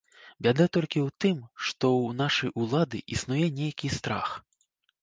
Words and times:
Бяда 0.45 0.65
толькі 0.77 0.99
ў 1.07 1.09
тым, 1.25 1.37
што 1.67 1.85
ў 1.99 2.17
нашай 2.23 2.49
улады 2.63 3.05
існуе 3.19 3.47
нейкі 3.63 3.95
страх. 4.01 4.35